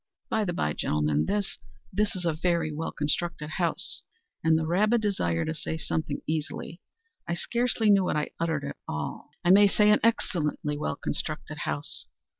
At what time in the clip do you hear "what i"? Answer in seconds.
8.05-8.31